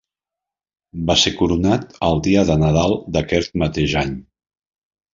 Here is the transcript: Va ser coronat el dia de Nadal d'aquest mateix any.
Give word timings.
Va 1.09 1.17
ser 1.25 1.33
coronat 1.43 1.95
el 2.09 2.23
dia 2.31 2.49
de 2.51 2.57
Nadal 2.65 2.99
d'aquest 3.19 3.57
mateix 3.67 3.99
any. 4.07 4.21